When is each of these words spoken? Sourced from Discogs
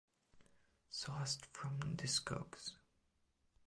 Sourced 0.91 1.45
from 1.53 1.77
Discogs 1.95 2.73